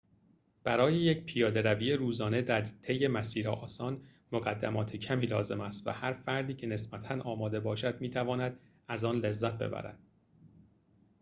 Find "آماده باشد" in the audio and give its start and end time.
7.21-8.01